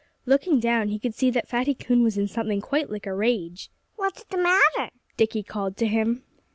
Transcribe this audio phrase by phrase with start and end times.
[0.25, 3.69] Looking down, he could see that Fatty Coon was in something quite like a rage.
[3.97, 6.23] "What's the matter?" Dickie called to him.